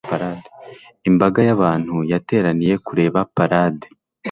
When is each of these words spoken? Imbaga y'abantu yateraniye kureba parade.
Imbaga 1.09 1.39
y'abantu 1.47 1.95
yateraniye 2.11 2.75
kureba 2.85 3.19
parade. 3.35 3.87